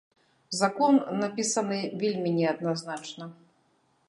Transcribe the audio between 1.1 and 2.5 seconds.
напісаны вельмі